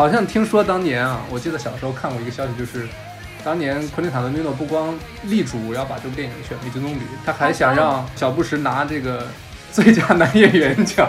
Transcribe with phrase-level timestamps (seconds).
[0.00, 2.88] 好像听说当年啊，我记得小时候看过一个消息，就是
[3.44, 9.26] 当年昆汀塔伦蒂诺不光力主要把这部电影选为金棕榈，他还想让小布什拿这个
[9.70, 11.06] 最佳男演员奖。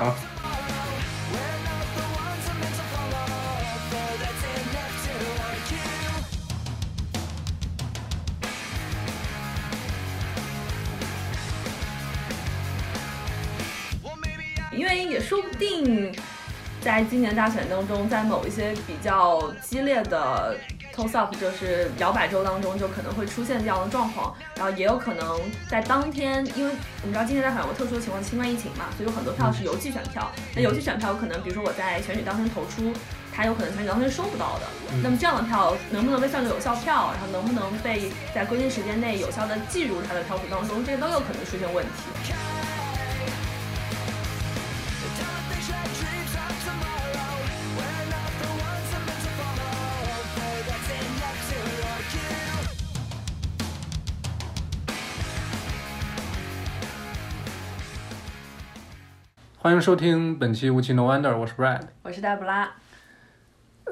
[17.01, 20.55] 在今年大选当中，在某一些比较激烈的
[20.95, 24.31] toss up，就是摇摆州当中，就可能会出现这样的状况。
[24.55, 26.71] 然后也有可能在当天，因为
[27.01, 30.31] 我们知道今年大选有个特殊的情况，新冠疫情嘛，所以有很多票是邮寄选票。
[30.55, 32.93] 那邮寄选票可能，比如说我在选举当天投出，
[33.33, 34.67] 它有可能选举当天收不到的。
[35.01, 37.09] 那么这样的票能不能被算作有效票？
[37.13, 40.85] 然后能不能被在规定时间内有效的计入它的票数当中？
[40.85, 42.31] 这些都有可能出现问题。
[59.63, 62.67] 欢迎收听本期《无期 No Wonder》，我是 Brad，我是黛布拉。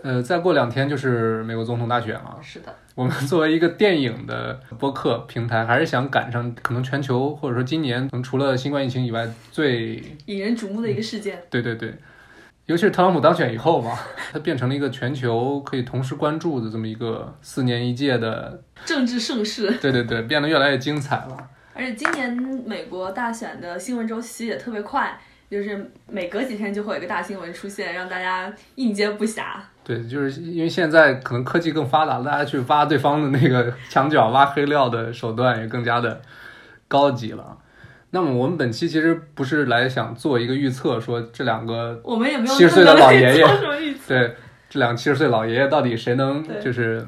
[0.02, 2.39] 呃，再过两天就是美国总统大选了。
[2.42, 11.40] 是的，我们作为一个电影的播客平台，还是想赶上可能全球或者说今年，可能除了新冠疫情以外最引人瞩目的一个事件。
[11.52, 11.94] 对对对，
[12.66, 13.95] 尤其是特朗普当选以后嘛，
[14.34, 19.70] 它变成了一个全球可以同时关注的这么一个四年一届的政治盛世。
[19.73, 21.38] 对对对，变得越来越精彩了。
[21.75, 22.35] 而且今年
[22.66, 25.16] 美国大选的新闻周期也特别快。
[25.49, 29.43] 就是每隔几天就会有一个大新闻出现，让大家应接不暇。
[29.83, 36.21] 对，就是因为现在可能科技更发达，大家去挖对方的那个墙角、挖黑料的手段也更加的
[36.87, 37.57] 高级了。
[38.11, 43.47] 那么我们本期其实不是来想做一个预测，说这两个我们也没有七十岁的老爷爷，
[44.07, 44.35] 对，
[44.69, 47.05] 这两个七十岁老爷爷到底谁能就是。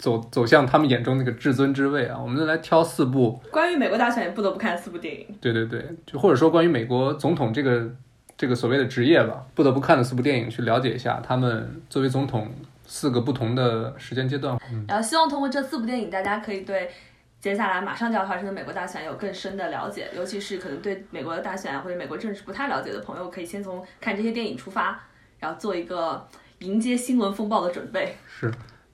[0.00, 2.18] 走走向他们眼中那个至尊之位啊！
[2.18, 5.26] 我们来挑四部关于美国大选不得不看四部电影。
[5.42, 7.86] 对对对，就或者说关于美国总统这个
[8.34, 12.50] 这个所谓的职业吧，不得不看的四部电影，去了解一下他们作为总统
[12.86, 14.58] 四个不同的时间阶段。
[14.88, 16.90] 然后希望通过这四部电影，大家可以对
[17.38, 24.98] 接下来马上就要发生的美国大选有更深的了解，尤其是可能对美国的大选或者美国政治不太了解的朋友，可以先从看这些电影出发，
[25.38, 26.26] 然后做一个
[26.60, 28.16] 迎接新闻风暴的准备。
[28.26, 28.50] 是。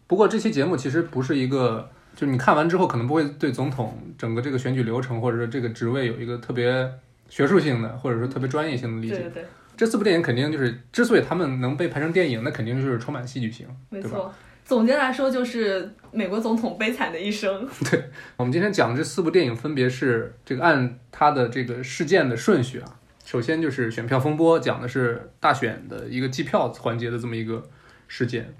[0.06, 6.88] 不过这期节目其实不是一个，就是你看完之后可能不会对总统整个这个选举流程或者说这个职位有一个特别
[7.28, 9.18] 学术性的或者说特别专业性的理解。
[9.18, 9.44] 对对。
[9.76, 14.32] 这四部电影肯定就是，之所以他们能被拍成电影，那肯定就是充满戏剧性，没错。
[14.64, 17.68] 总结来说就是美国总统悲惨的一生。
[17.90, 18.04] 对
[18.38, 27.62] 我们今天讲的这四部电影分别是这个按它的这个事件的顺序啊，首先就是选票风波，讲的是大选的一个计票环节的这么一个
[28.08, 28.54] 事件。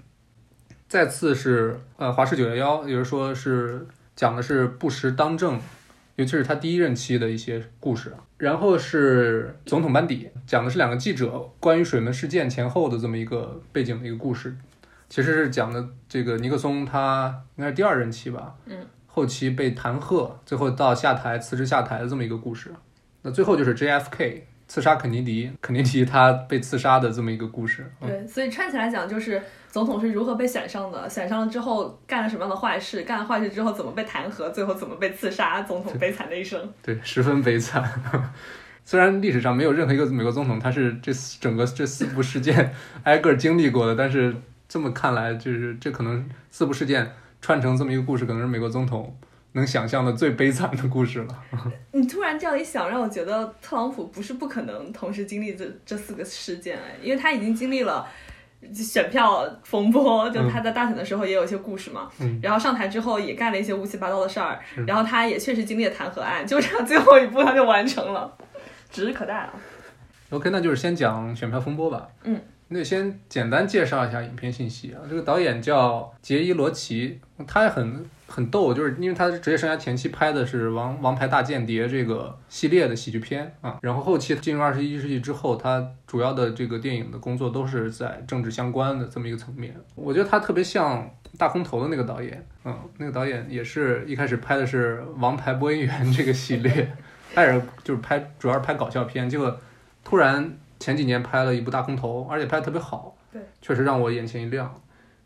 [0.87, 5.59] 再次是呃华氏九幺幺，也就是说是讲的是布什当政，
[6.15, 8.13] 尤其是他第一任期的一些故事。
[8.37, 14.55] 然后是总统班底，讲的是两个记者关于水门事件前后的这么一个背景的一个故事。
[15.09, 18.77] 其实是讲的这个尼克松他应该是第二任期吧，嗯，
[19.07, 22.71] 后期被弹劾，最后到下台辞职下台的这么一个故事。
[23.23, 27.91] 那最后就是 JFK 刺杀肯尼迪，肯尼迪他被刺杀的这么一个故事。
[27.99, 29.41] 对，所以串起来讲就是。
[29.69, 31.07] 总统是如何被选上的？
[31.09, 33.03] 选上了之后干了什么样的坏事？
[33.03, 34.49] 干了坏事之后怎么被弹劾？
[34.49, 35.61] 最后怎么被刺杀？
[35.61, 36.73] 总统悲惨的一生。
[36.81, 37.83] 对，十分悲惨。
[38.83, 41.11] 虽然历史上没有任何一个美国总统他是这
[41.41, 42.73] 整个这四部事件
[43.03, 44.33] 挨个经历过的，但是
[44.67, 47.11] 这么看来，就是这可能四部事件
[47.41, 49.15] 串成这么一个故事，可能是美国总统
[49.51, 51.43] 能想象的最悲惨的故事了。
[51.91, 58.07] 你突然这样一想，让我觉得特朗普不是不可能同时经历这这四个事件，因为他已经经历了。
[58.73, 62.09] 选票风波，就他在大选的时候也有一些故事嘛，
[62.41, 68.35] 然后上台之后也干了一些乌七八糟的事儿，然后他也确实经历了弹劾案，就这样最后一步他就完成了，
[68.89, 69.53] 指日可待啊。
[70.29, 72.07] OK，那就是先讲选票风波吧。
[72.23, 78.05] 嗯，那先简单介绍一下影片信息啊，这个导演叫杰伊罗奇，他也很。
[78.27, 89.73] 很逗，就是因为他职业生涯前期拍的是《王王牌大间谍》这个系列的喜剧片啊，然后后期进入二十一世纪之后，他主要的这个电影的工作都是在政治相关的这么一个层面。
[89.95, 91.03] 我觉得他特别像
[91.37, 96.91] 《大空头》的那个导演，嗯，那个导演也是一开始拍的是《王牌播音员》这个系列，
[97.33, 99.57] 他也是就是拍主要是拍搞笑片，结果
[100.03, 104.73] 突然前几年拍了一部《大空头》，而且拍的特别好，对，确实让我眼前一亮。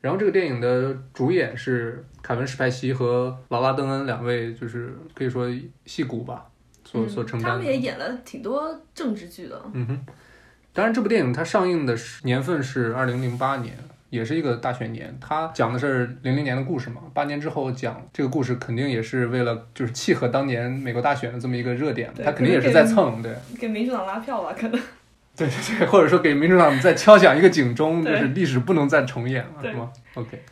[0.02, 5.48] 然后这个电影的主演是凯文·史派西和劳拉·邓恩两位，就是可以说
[5.86, 6.48] 戏骨吧，
[6.84, 7.52] 所所承担。
[7.52, 9.62] 他们也演了挺多政治剧的。
[9.74, 10.06] 嗯哼，
[10.74, 13.78] 当然这部电影它上映的年份是二零零八年，
[14.10, 15.16] 也是一个大选年。
[15.22, 23.36] 它讲的是零零年的故事嘛，八年之后讲这个故事，肯定也是为了就是契合当年美国大选的这么一个热点，对它肯定也是在蹭，对。
[23.60, 24.82] 给民主党拉票吧，可能。
[25.38, 30.44] 对对对，或者说给民主党再敲响一个警钟，就是历史不能再重演了，对是吗？OK，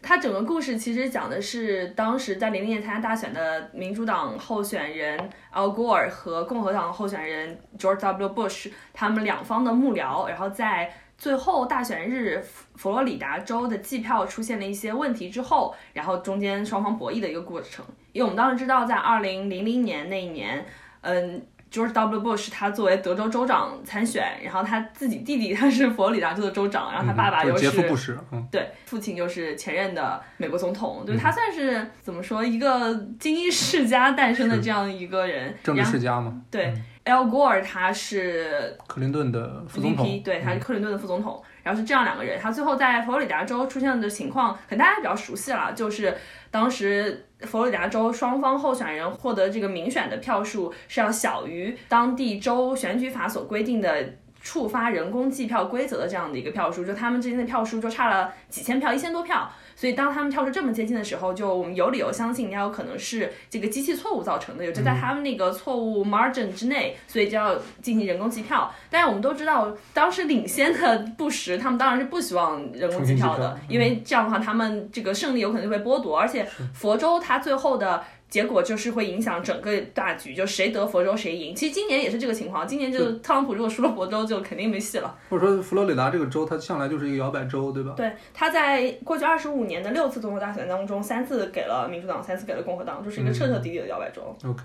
[0.00, 5.18] 它整个故事其实讲的是当时在零零年参加大选的民主党候选人
[5.52, 8.28] Al Gore 和共和党候选人 George W.
[8.30, 17.84] Bush 他们两方的幕僚，然后在最后大选日佛佛罗里达州的计票出现了一些问题之后，然后中间双方博弈的一个过程。
[18.12, 20.64] 因为我们当时知道，在二零零零年那一年，
[21.02, 21.46] 嗯。
[21.72, 22.20] George W.
[22.20, 35.56] Bush 他作为德州州长参选，然后他自己弟弟他是佛罗里达州的州长，然后他爸爸又是杰夫布什，嗯，对，父亲又是前任的美国总统，对他算是怎么说一个精英世家诞生的这样一个人。
[35.62, 36.74] 政治世家嘛，对
[37.06, 41.42] ，Al Gore 他是克林顿的副总统对，他是嗯克林顿的副总统。
[41.62, 46.16] 然后是这样两个人，他最后在佛罗里达州出现的情况，可能大家比较熟悉了，就是
[46.50, 54.14] 当时佛罗里达州双方候选人获得这个民选的票数是要小于当地州选举法所规定的。
[54.44, 59.48] 触发人工计票规则的这样的一个票数，就他们之间的票数就差了几千票，一千多票。
[59.74, 68.72] 所以当他们跳出这么接近的时候，就我们有理由相信，也有可能是这个机器错误造成的，也就在他们那个错误 margin 之内，所以就要进行人工计票。
[68.90, 78.02] 但是我们都知道，当时领先的布什他们当然是不希望人工计票的因为这样的话他们这个胜利有可能会被剥夺，而且佛州它最后的。
[78.32, 81.54] 结果就是会影响整个大局，就谁得佛州谁赢。
[81.54, 85.14] 其实今年也是这个情况，今年就是特朗普如果输了佛州，就肯定没戏了。
[85.28, 87.92] 或者说佛罗里达这个州，它向来就是一个摇摆州，对吧？
[87.94, 94.34] 对，他在过去二十五年的六次总统大选当中，三次给了民主党，三次给了共和党，就是一个彻彻底底的摇摆州。
[94.46, 94.62] OK，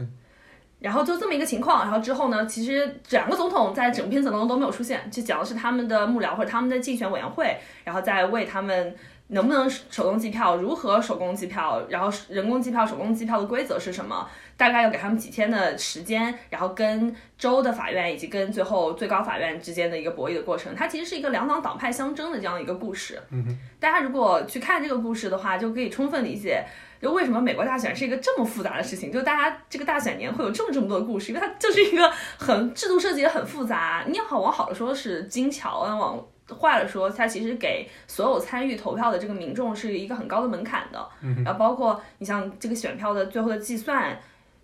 [0.79, 8.95] 然后就这么一个情况，然后之后呢，其实两个总统在整篇词当中都没有出现，就讲的是他们的幕僚或者他们的竞选委员会，然后在为他们
[9.29, 20.73] 能不能手动计票，如何手工计票，然后人工计票、手工计票的规则是什么，大概要给他们几天的时间，然后跟州的法院以及跟最后最高法院之间的一个博弈的过程。
[20.73, 23.21] 它其实是一个两党党派相争的这样一个故事。
[23.31, 26.63] 嗯哼，大家如果去看这个故事的话，就可以充分理解。
[26.99, 29.11] 就为什么美国大选是一个这么复杂的事情？
[29.11, 34.03] 就大家这个大选年会有这么这么多的故事，因为它就是一个很制度设计也很复杂。
[34.07, 41.07] 你好往好的说是精巧，往坏了说，它其实给所有参与投票的这个民众是一个很高的门槛的。
[41.21, 44.17] 嗯然后包括你像这个选票的最后的计算，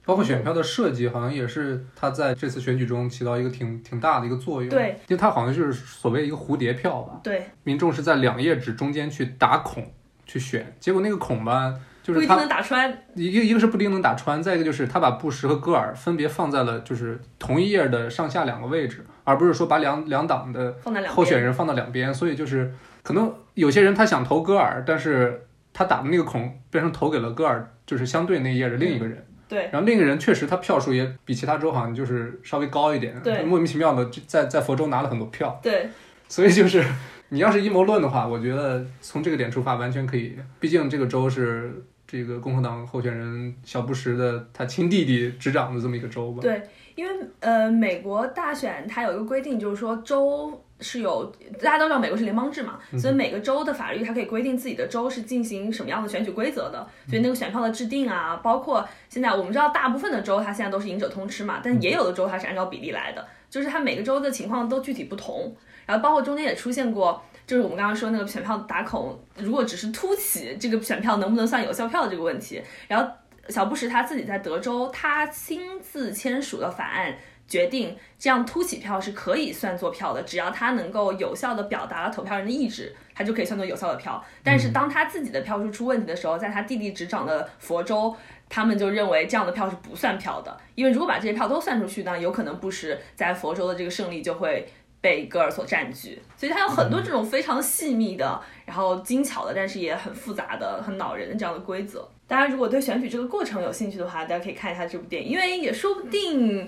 [0.06, 4.70] 包括选票的设计，好像也是它在这次选举中起到一个挺挺大的一个作用。
[4.70, 9.92] 对，因为它好像就是所谓一个蝴蝶票吧，对，民众是在两页纸中间去打孔
[10.26, 12.98] 去选，结果那个孔吧，就是它不一定能打穿。
[13.16, 20.76] 一个一个是不一定能打穿，再一个就是他把布什和戈尔分别放在了就是同一页的上下两个位置，而不是说把两两党的
[21.08, 29.26] 候选人放到两边，所以就是可能有些人他想投戈尔，但是他打的那个孔变成投给了戈尔，就是相对那一页的另一个人。
[29.48, 33.44] 对，然后另一个人确实他票数也比其他州好像就是稍微高一点，对。
[33.44, 35.90] 莫名其妙的就在在佛州拿了很多票，对，
[36.28, 36.84] 所以就是
[37.30, 46.40] 你要是阴谋论的话，我觉得从这个点出发完全可以，毕竟这个州是这个共和党候选人小布什的他亲弟弟执掌的这么一个州吧。
[46.42, 46.62] 对，
[46.96, 51.26] 因为呃，美国大选它有一个规定，就是说州是有
[51.62, 67.22] 大家都知道美国是联邦制嘛，所以每个州的法律它可以规定自己的州是进行什么样的选举规则的，所以那个选票的制定啊，包括现在我们知道大部分的州它现在都是赢者通吃嘛，但也有的州它是按照比例来的，就是它每个州的情况都具体不同，然后包括中间也出现过。
[67.46, 73.06] 就是我们刚刚说那个选票打孔，如果只是凸起这个选票能不能算有效票的这个问题，然后
[73.50, 77.16] 小布什他自己在德州，他亲自签署的法案
[77.48, 84.24] 决定，这样凸起票是可以算作票的，只要他能够有效的表达了投票人的意志，他就可以算作有效的票。
[84.44, 88.16] 但是当他自己的票数出问题的时候，在他弟弟执掌的佛州，
[88.48, 94.68] 他们就认为这样的票是不算票的，因为如果把这些票都算出去呢，有可能布什在佛州的这个胜利就会。
[95.04, 102.08] 被戈尔所占据，所以他有很多这种非常细密的，然后精巧的，但是也很复杂的、很恼人的这样的规则。
[102.28, 106.68] 大家如果对选举这个过程有兴趣的话，大家可以看一下这部电影，因为也说不定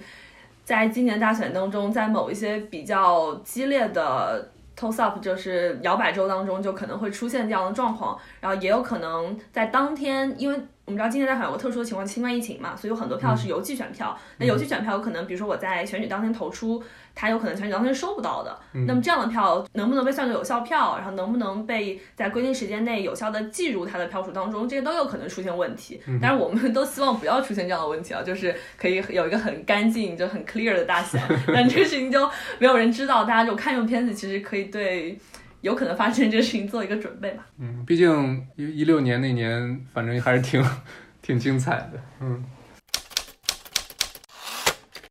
[0.63, 10.59] 在今年大选当中，在某一些比较激烈的 toss up，就是摇摆州当中，就可能会出现这样的状况，然后也有可能在当天，因为。
[10.85, 14.15] 我们知道今年大选有个特殊的情况，新冠疫情嘛，所以有很多票是邮寄选票。
[14.37, 16.83] 那邮寄选票有可能，比如说我在选举当天投出，
[17.15, 18.55] 它有可能选举当天是收不到的。
[18.85, 25.99] 那么这样的票能不能被算作有效票，然后能不能被在规定时间内有效的计入它的票数当中，这些都有可能出现问题。
[26.21, 31.19] 但是，我们都希望不要出现这样的问题啊，就是可以有一个很干净、就很 clear 的大选。
[31.51, 35.17] 但这个事情就没有人知道，大家就看这种片子，其实可以对。
[35.65, 37.43] 有可能发生这个事情做一个准备吧。
[37.57, 40.63] 嗯，毕竟一一六年那年，反正还是挺
[41.23, 41.99] 挺精彩的。
[42.19, 42.45] 嗯，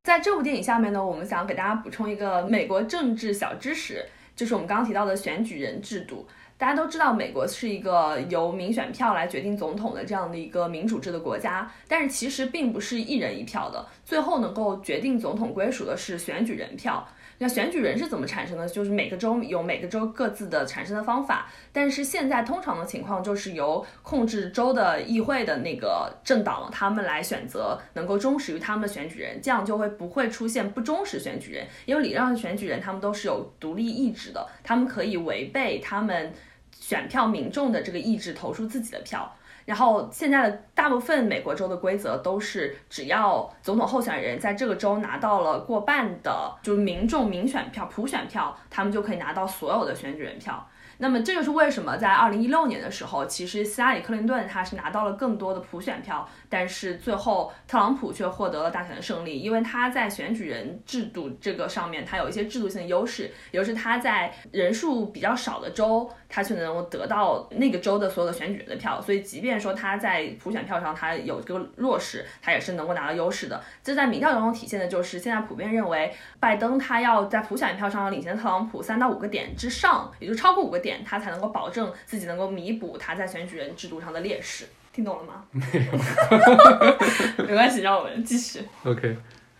[0.04, 4.06] 在这部电影下面呢，我们想给大家补充一个美国政治小知识，
[4.36, 6.24] 就是我们刚刚提到的选举人制度。
[6.56, 17.04] 大家都知道，美国是一个由民选票来决定总统的这样的一个民主制的国家，但是其实并不是一人一票的，最后能够决定总统归属的是选举人票。
[17.44, 18.66] 那选举人是怎么产生的？
[18.66, 36.32] 就是每个州有每个州各自的产生的方法，但是现在通常的情况就是由控制州的议会的那个政党，他们来选择能够忠实于他们的选举人，这样就会不会出现不忠实选举人，因为理论上选举人他们都是有独立意志的，他们可以违背他们
[36.80, 39.30] 选票民众的这个意志投出自己的票。
[39.64, 50.66] 然后现在的大部分美国州的规则都是，只要总统候选人在这个州拿到了过半的，就是民众民选票、普选票，他们就可以拿到所有的选举人票。
[50.98, 66.08] 那么这就是为什么在二零一六年的时候，其实希拉里·克林顿他是拿到了更多的普选票，但是最后特朗普却获得了大选的胜利，因为他在选举人制度这个上面，他有一些制度性的优势，也就是他在人数比较少的州。
[66.28, 73.62] 他却能够得到那个州的所有的选举人的票，所以即便说他在普选票上他有这个弱势，他也是能够拿到优势的。
[73.84, 84.66] 这在民调当中体现的就是现在普遍认为拜登他要在普选票上领先特朗普三到五个点之上，也就超过五个点，他才能够保证自己能够弥补他在选举人制度上的劣势。
[84.94, 85.42] 听懂了吗？
[85.50, 88.60] 没有，没关系，让我们继续。
[88.84, 89.16] OK。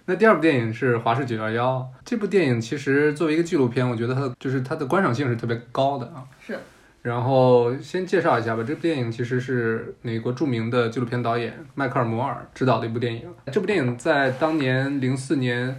[0.07, 1.79] 那第二部电影是《华氏九幺幺》。
[2.05, 6.23] 这部电影其实作为一个纪录片，我觉得它就是它的观赏性是特别高的啊。
[6.47, 6.57] 是。
[7.03, 13.23] 然后先介绍一下吧，这部电影其实是美国著名的纪录片导演迈克尔·摩尔执导的一部电影。
[13.51, 15.77] 这部电影在当年零四年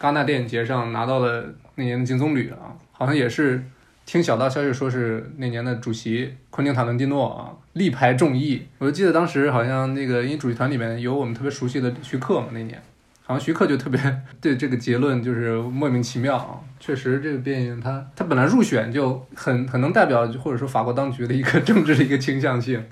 [0.00, 1.44] 戛纳电影节上拿到了
[1.74, 3.64] 那年的金棕榈啊，好像也是
[4.04, 8.62] 听小道消息说是那年的主席昆汀·塔伦蒂诺啊力排众议。
[8.78, 12.82] 我就记得当时好像那个因为主席团里面有我们特别熟悉的徐克嘛，那年。
[13.24, 22.84] 好像徐克就特别对这个结论就是莫名其妙啊，确实这个电影他 他本来入选就很很能代表或者说法国当局的一个政治的一个倾向性。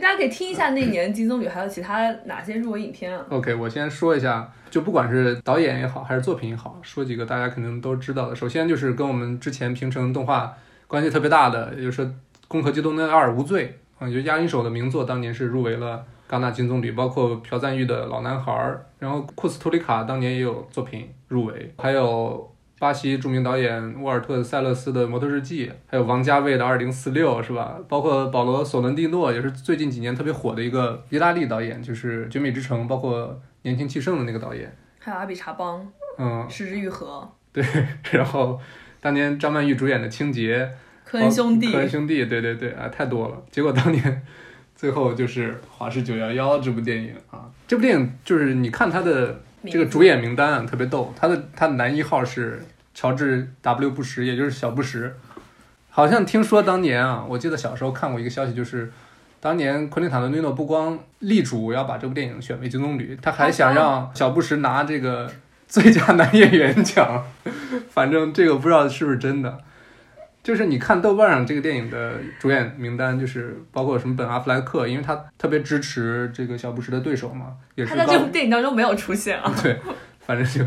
[0.00, 8.34] 大家可以听一下那年金棕榈还有其他哪些入围影片啊？OK，我先说一下，就不管是导演也好还是作品也好，说几个大家可能都知道的。
[8.34, 10.54] 首先就是跟我们之前平成动画
[10.86, 12.06] 关系特别大的，也就是
[12.48, 16.04] 《攻壳机动队二：无罪》啊，就押韵手的名作，当年是入围了。
[16.26, 18.50] 戛纳金棕榈，包括朴赞玉的《老男孩》，
[18.98, 27.78] 然后库斯图里卡当年也有作品入围，还有巴西著名导演沃尔特·塞勒斯的《摩托日记》，还有王家卫的《二零四六》，是吧？
[27.88, 33.22] 包括保罗·索伦蒂诺，也是最近几年特别火的一个意大利导演，就是《绝美之城》，包括
[33.62, 35.86] 《年轻气盛》的那个导演，还有阿比查邦，
[36.18, 37.64] 嗯，失之愈合， 对，
[38.10, 38.60] 然后
[39.00, 40.58] 当年张曼玉主演的《清洁》，
[41.04, 44.22] 科恩兄弟，科恩兄弟，对对对，啊，太多了，结果当年。
[44.76, 49.40] 最后就是《华氏九幺幺》这部电影啊，这部电影就是你看它的
[49.70, 51.12] 这个主演名单啊，特别逗。
[51.16, 55.14] 他的他男一号是乔治 ·W· 布什，也就是小布什。
[55.90, 58.92] 好像听说当年啊，我记得小时候看过一个消息，就是
[59.40, 65.30] 当年昆汀·塔伦蒂诺不光力主要把这部电影选为金棕榈，他还想让小布什拿这个
[65.68, 67.24] 最佳男演员奖。
[67.90, 69.58] 反正这个不知道是不是真的。
[70.44, 79.50] 就是你看豆瓣上这个电影的主演名单，就是包括什么本阿弗莱克，因为他特别支持这个小布什的对手嘛，也是他在这部电影当中没有出现啊。
[79.62, 79.80] 对，
[80.20, 80.62] 反正就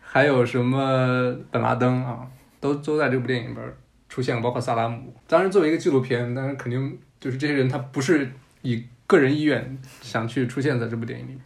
[0.00, 2.26] 还有什么本拉登啊，
[2.58, 3.62] 都都在这部电影里边
[4.08, 5.14] 出现，包括萨达姆。
[5.28, 11.38] 当然，作为一个纪录片，但是肯定就是这些人他不是以个人意愿想去出现在这部电影里。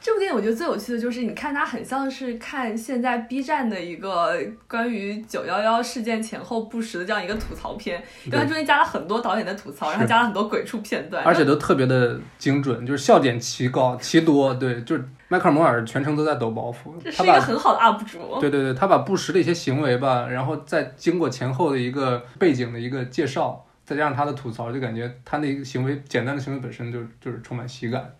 [0.00, 4.34] 这部电影我觉得最有趣的就是，你看它很像是看现在 B 站的一个
[4.66, 14.54] 关于九幺幺事件前后不时的这样一个吐槽片，因为它中间加了很多导演的吐槽，然后加了很多鬼畜片段，而且都特别的精准，就是笑点奇高奇多。
[14.54, 18.40] 对，就是迈克尔·摩尔全程都在抖包袱，这是一个很好的 UP 主。
[18.40, 28.10] 对对对，他把不实的一些行为吧，然后再经过前后的一个背景的一个介绍，再加上他的吐槽，就感觉他那个行为简单的行为本身就就是充满喜感。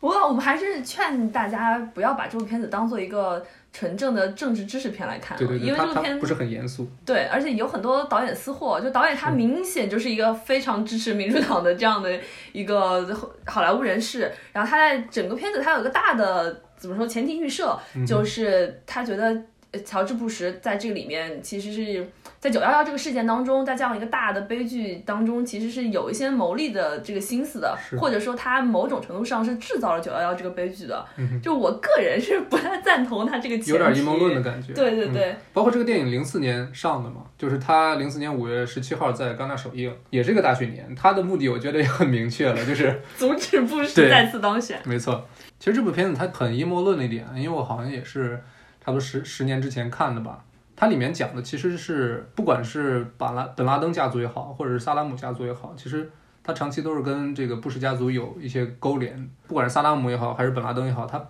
[0.00, 6.88] 不过，我们还是劝大家不要把这部片子当做一个纯正的政治知识片来看，对对对，因为这部片不是很严肃。
[7.04, 12.18] 对，而且有很多导演私货，就导演他明显就是一个非常支持民主党的这样的
[12.52, 13.06] 一个
[13.44, 19.42] 好莱坞人士，然后他在整个片子他有一个大的怎么说前提预设，就是他觉得。
[19.72, 22.08] 呃乔治·布什在这里面其实是
[22.38, 31.04] 在九幺幺这个事件当中，在这样一个大的悲剧当中，其实是有一些谋利的这个心思的，或者说他某种程度上是制造了九幺幺这个悲剧的。
[31.16, 34.72] 嗯就我个人是不太赞同他这个有点阴谋论的感觉。
[34.72, 40.94] 嗯对对对，包括这个电影零四年上的嘛，就是他零四年五月十七号在戛纳首映，也是个大选年。
[40.94, 44.80] 他的目的我觉得也很明确了，就是 阻止布什再次当选。
[44.84, 45.28] 没错。
[45.58, 48.42] 其实这部片子它很阴谋论的一点，因为我好像也是
[48.80, 50.44] 差不多十十年之前看的吧。
[50.74, 56.10] 它里面讲的其实是，不管是巴拉本拉登家族也好，或者是萨拉姆家族也好，其实
[56.42, 59.30] 他长期都是跟这个布什家族有一些勾连。
[59.46, 61.22] 不管是萨拉姆也好，还是本拉登也好，他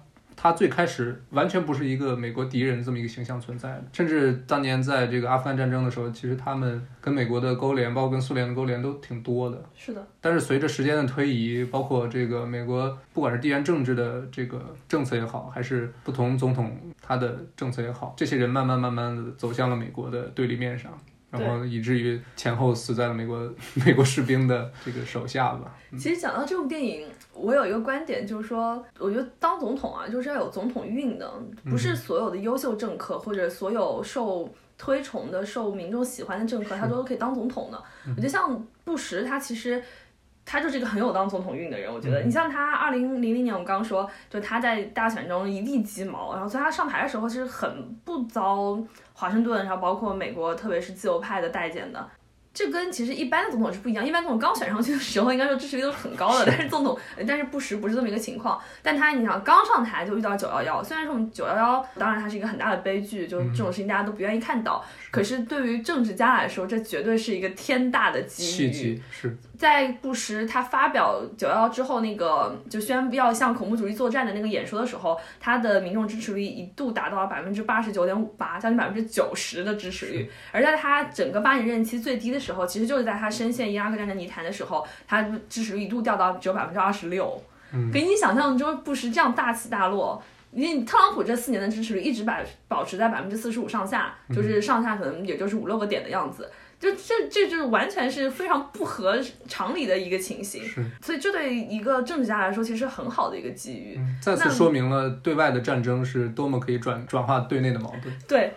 [0.42, 9.62] 他最开始完全不是一个美国敌人这么一个形象存在的，甚至当年在这个阿富汗战争的时候，其实他们跟美国的勾连，包括跟苏联的勾连都挺多的。
[9.76, 20.90] 是的，但是随着时间的推移，包括这个美国不管是地缘政治的这个政策也好，还是不同总统他的政策也好，这些人慢慢慢慢的走向了美国的对立面上，
[21.30, 23.50] 然后以至于前后死在了美国
[23.84, 25.72] 美国士兵的这个手下吧。
[25.92, 31.32] 其实讲到这部电影，我有一个观点，就是说，我觉得当总统啊，就是要有总统运的，
[31.64, 37.82] 不是所有的优秀政客或者所有受推崇的、受民众喜欢的政客，他都可以当总统的。
[38.08, 39.82] 我觉得像布什，他其实。
[40.42, 42.22] 他就是一个很有当总统运的人，我觉得。
[42.22, 48.76] 你像他二零零零年，我们刚刚说，就他在大选中一地鸡毛，然后所以他上台的时候其实很不遭
[49.20, 52.08] 华盛顿，然后包括美国，特别是自由派的待见的。
[52.54, 56.98] 这跟其实一般的总统是不一样，一般总统刚选上去的时候，应该说支持率都是很高的，但是总统，
[57.28, 58.58] 但是布什不是这么一个情况。
[58.82, 69.02] 但他你想刚上台就遇到九幺幺，虽然说我们九幺幺当然它是一个很大的悲剧，就这种事情大家都不愿意看到，可是对于政治家来说，这绝对是一个天大的机遇。
[69.12, 80.30] 是在布什他发表九幺幺之后，那个就宣布要向恐怖主义作战的那个演说的时候，他的民众支持率一度达到了百分之八十九点五八，将近百分之九十的支持率。
[80.50, 87.38] 而在他整个八年任期最低的时候，其实就是在他深陷伊拉克战争泥潭的时候，他支持率一度掉到只有百分之二十六。
[87.74, 90.22] 嗯给你想象中布什这样大起大落。
[90.52, 100.64] 你特朗普这四年的支持率一直百保持在百分之四十五上下，就是上下可能也就是五六个点的样子，就这这就是完全是非常不合常理的一个情形。
[100.64, 103.96] 是，所以这对一个政治家来说，其实很好的一个机遇。
[103.98, 108.14] 嗯再次说明了对外的战争是多么可以转转化对内的矛盾。
[108.26, 108.52] 对，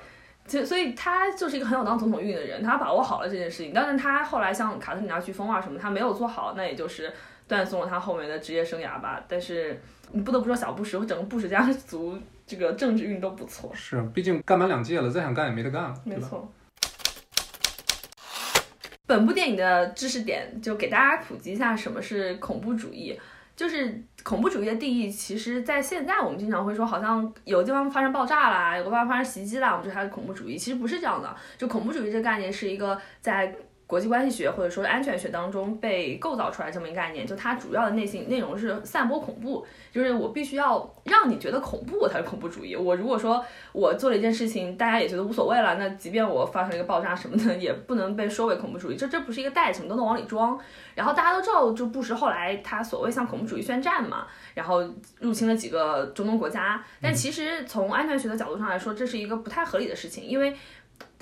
[0.48, 3.74] 其实所以他就是一个很有当总统运的人，他把握好了这件事情。
[3.76, 7.12] 但是他后来像卡特里娜飓风啊什么，他没有做好，那也就是
[7.48, 9.22] 断送了他后面的职业生涯吧。
[9.28, 9.78] 但是
[10.14, 13.70] 你不得不说，小布什和整个布什家族这个政治运都不错。
[13.74, 16.50] 是，毕竟干满两届了，再想干也没得干了，没错。
[19.14, 23.18] 本部电影的知识点就给大家普及一下什么是恐怖主义。
[23.56, 30.58] 就是恐怖主义的定义，其实，在现在我们经常会说，好像有地方发生爆炸啦，有个地方发生袭击啦，我们觉得它是恐怖主义。
[30.58, 42.76] 其实不是这样的，就恐怖主义这个概念是一个在国际关系学或者说安全学当中被构造出来这么一个概念，就它主要的内心内容是散播恐怖，就是我必须要让你觉得恐怖，才是恐怖主义。
[42.76, 48.96] 我如果说我做了一件事情，大家也觉得无所谓了，那即便我发生了一个爆炸什么的， 也不能被说为恐怖主义。
[48.96, 50.60] 这这不是一个袋子，什么都能往里装。
[50.96, 54.84] 然后大家都知道，就布什后来他所谓向恐怖主义宣战嘛，然后
[55.20, 56.84] 入侵了几个中东国家。
[57.02, 60.56] 但其实从安全学的角度上来说，这是一个不太合理的事情，因为。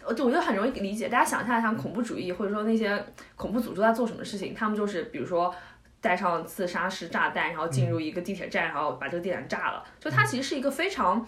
[0.05, 3.03] 呃就我觉得很容易理解，大家想象一下恐怖主义或者说那些
[3.35, 5.53] 恐怖组织在做什么事情，他们就是比如说
[5.99, 9.83] 带上自杀式炸弹，然后进入一个地铁站，然后把这个地铁站炸了。
[9.99, 11.25] 就它其实是一个非常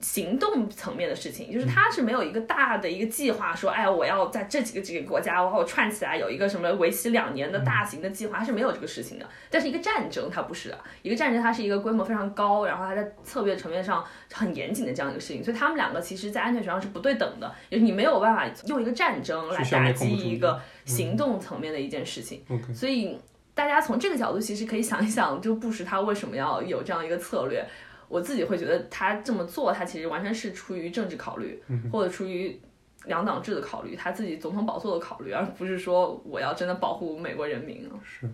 [0.00, 9.28] 行动层面的事情，就是他是没有一个大的一个计划，说哎我要在这几个几个国家，然后串起来有一个什么为期两年的大型的计划，它是没有这个事情的。
[9.50, 22.42] 但是一个战争它不是的，一个战争它是一个规模非常高，然后它在策略层面上很严谨的这样一个事情，所以他们两个其实在安全学上是不对等的，就是你没有办法用一个战争来打击一个行动层面的一件事情。
[22.74, 23.18] 所以
[23.54, 27.62] 大家从这个角度其实可以想一想，就布什他为什么要有这样一个策略。
[28.10, 32.60] 我自己会觉得他这么做，他其实完全是出于政治考虑，或者出于
[33.06, 37.94] 两党制的考虑，他自己总统宝座的考虑，而不是说我要真的保护美国人民啊。
[38.04, 38.28] 是，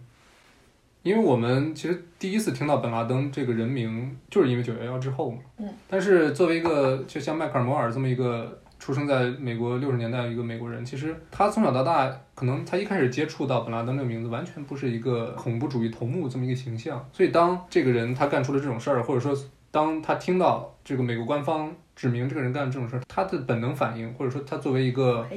[1.03, 5.39] 因为我们其实第一次听到本拉登这个人名，就是因为九幺幺之后嘛。
[5.59, 5.69] 嗯。
[5.89, 17.09] 但是作为一个就像迈克尔·摩尔这么一个出生在美国六十年代的一个美国人，其实他从小到大，可能他一开始接触到本拉登这个名字，完全不是一个恐怖主义头目这么一个形象。
[17.13, 19.37] 所以当这个人他干出了这种事儿，或者说
[19.77, 25.29] 当他听到这个美国官方指明这个人干这种事儿，他的本能反应，或者说他作为一个，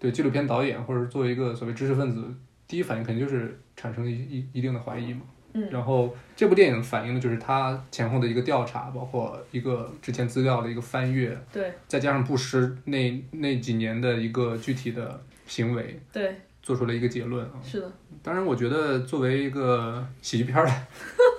[0.00, 2.24] 对纪录片导演，或者作为一个所谓知识分子，
[2.66, 5.20] 第一反应肯定就是产生一一一定的怀疑嘛。
[5.52, 5.68] 嗯。
[5.70, 11.72] 然后这部电影反映的就是他前后的一个调查，包括一个之前资料的一个翻阅，对。
[11.86, 17.52] 再加上布什那那几年的一个具体的行为，对，做出了一个结论啊。
[17.62, 17.92] 是的，
[18.24, 20.88] 当然，我觉得作为一个喜剧片儿来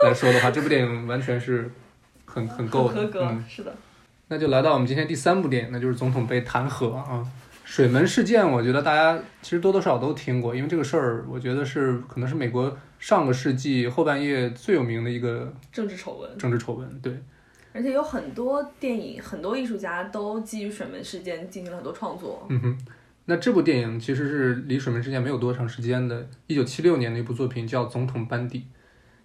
[0.05, 1.69] 来说的话，这部电影完全是
[2.29, 2.93] 很很够的。
[2.93, 3.73] 合格，嗯，是的，
[4.27, 7.25] 那就来到我们今天第三部电影，那就是总统被弹劾啊。
[7.65, 16.37] 水门事件，我觉得大家其实多多少少都听过，因为这个事儿，我觉得是可能是美国上个世纪后半叶最有名的一个政治丑闻。
[16.37, 16.99] 政治丑闻。
[16.99, 17.15] 对，
[17.71, 22.45] 而且有很多电影、很多艺术家都基于水门事件进行了很多创作。
[22.49, 22.77] 嗯哼。
[23.25, 28.59] 那这部电影其实是离水门事件没有多长时间的，一九七六年的一部作品叫《总统班底》，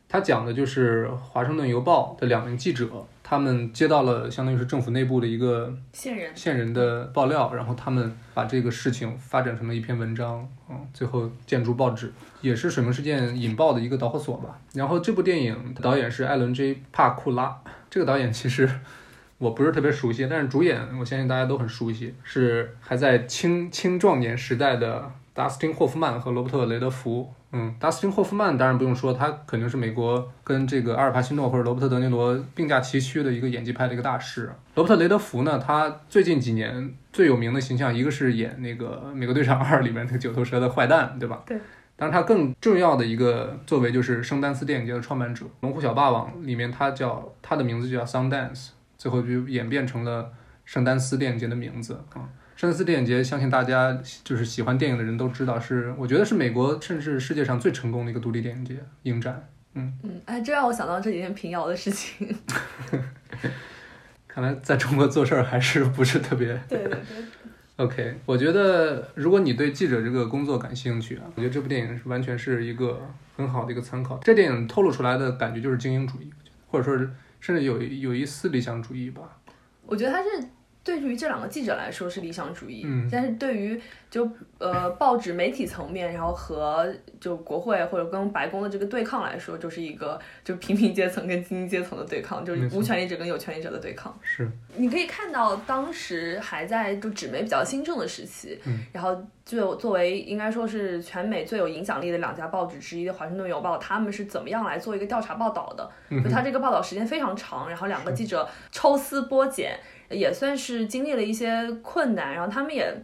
[0.09, 2.89] 它讲的就是《华盛顿邮报》的两名记者，
[3.23, 12.13] 他们接到了相当于是政府内部的一个线人，线人的爆料，然后他们把这个事情发展成了一篇文章，嗯，最后建筑报纸，
[12.43, 14.57] 也是水门事件引爆的一个导火索吧。
[14.73, 18.71] 然后这部电影的导演是艾伦 ·J· 帕库拉，这个导演其实
[19.39, 27.33] 我不是特别熟悉，但是主演我相信大家都很熟悉，是还在青青壮年时代的达斯汀·霍夫曼和罗伯特·雷德福。
[27.57, 34.53] 嗯，达斯汀·霍夫曼当然不用说，他肯定是美国跟这个阿尔帕西诺或者罗伯特·德尼罗并驾齐驱的一个演技派的一个大师。
[34.75, 41.45] 罗伯特·雷德福呢，他最近几年最有名的形象，一个是演那个《美国队长二》里面那个九头蛇的坏蛋，对吧？
[41.47, 41.57] 对。
[41.97, 50.29] 但是，他更重要的一个作为就是圣丹斯电影节的创办者，《龙虎小霸王》里面他叫他的名字就叫 Sundance，最后就演变成了
[50.65, 52.27] 圣丹斯电影节的名字啊。
[52.65, 59.47] 圣丹斯电影节，相信大家就是喜欢电影的人都知道，是我觉得是美国甚至世界上最成功的一个独立电影节影展。
[59.75, 62.35] 嗯嗯，哎，这让我想到这几天平遥的事情。
[64.27, 66.99] 看来在中国做事儿还是不是特别对对对。
[67.85, 72.99] OK，我觉得如果你对记者这个工作感兴趣啊，我觉得这部电影是完全是一个
[73.37, 74.19] 很好的一个参考。
[74.23, 76.33] 这电影透露出来的感觉就是精英主义，
[76.69, 79.21] 或者说是甚至有有一丝理想主义吧。
[79.85, 80.31] 我觉得他是
[80.85, 83.09] 对于这两个记者来说是理想主义，嗯。
[83.11, 94.15] 但是对于就呃报纸媒体层面，然后和就国会或者跟白宫的这个对抗来说，就是一个就平民阶层跟精英阶层的对抗，就是无权利者跟有权利者的对抗。
[94.23, 98.85] 是，你可以看到，当时还在就纸媒比较兴盛的时期，嗯。
[98.93, 105.91] 然后就作为应该说是全美最有影响力的两家报纸之一的《华盛顿邮报》，他们是怎么样来做一个调查报道的？
[106.11, 109.77] 嗯就他这个报道时间非常长，然后两个记者抽丝剥茧，
[110.11, 112.95] 也算是经历了一些困难，然后他们也。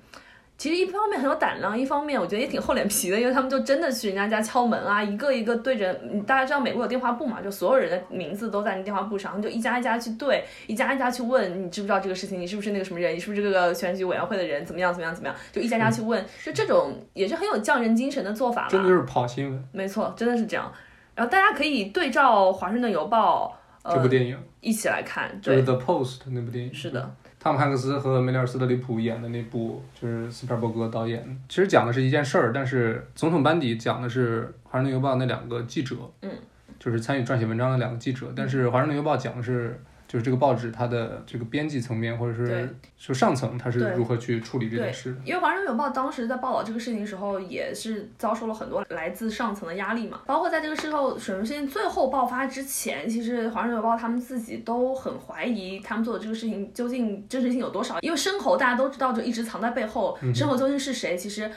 [0.60, 12.38] 其实一方面很有胆量，一方面我觉得也挺厚脸皮的，因为他们就真的去人家家敲门啊，一个一个对着，嗯大家知道美国有电话簿嘛，就所有人的名字都在那电话簿上，就一家一家去对，一家一家去问，你知不知道这个事情？
[12.38, 13.14] 你是不是那个什么人？
[13.14, 14.62] 你是不是这个选举委员会的人？
[14.66, 14.92] 怎么样？
[14.92, 15.14] 怎么样？
[15.14, 15.36] 怎么样？
[15.50, 18.68] 就一家家去问，就这种也是很有匠人精神的做法吧。
[18.68, 19.64] 真的就是跑新闻。
[19.72, 20.70] 没错，真的是这样。
[21.14, 26.74] 然后大家可以对照《华盛顿邮报》呃这部电影一起来看，就是，《The Post》那部电影。
[26.74, 31.40] 是的，汤姆汉克斯和梅里尔·斯特里普演的那部，就是斯皮尔伯格导演。
[31.48, 36.30] 其实讲的是一件事儿，但是总统班底讲的是《华盛顿邮报》那两个记者，嗯，
[36.78, 38.30] 就是参与撰写文章的两个记者。
[38.36, 42.68] 但是《华盛顿邮报》讲的是，就是这个报纸它的这个编辑层面，或者是
[42.98, 45.16] 就上层，它是如何去处理这件事。
[45.24, 50.22] 因为《华盛顿邮报》当时在报道这个事情的时候，也是遭受了很多来自上层的压力嘛。
[50.26, 58.00] 包括在这个事后水门事件最后爆发之前，其实《华盛顿邮报》他们自己都很怀疑他们做的这个事情究竟真实性有多少。
[58.00, 61.16] 因为申猴大家都知道，就一直藏在背后，申猴究竟是谁？
[61.16, 61.48] 其实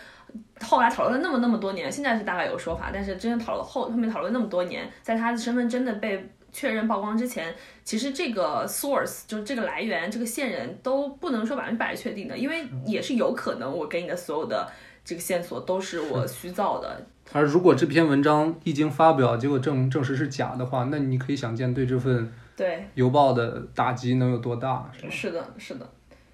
[0.62, 14.72] 后来讨论了那么那么多年，现在是大概有说法，但是真正讨论后后面讨论那么多年，在他的身份真的被确认曝光之前，其实这个 source 就是这个来源，这个线人都不能说百分之百确定的，因为也是有可能我给你的所有的
[15.04, 17.06] 这个线索都是我虚造的。
[17.32, 25.10] 而如果这篇文章一经发表，结果证证实是假的话，那你可以想见对这份对，邮报的打击能有多大，是？
[25.10, 25.90] 是的，是的。